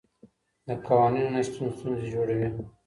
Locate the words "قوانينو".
0.85-1.33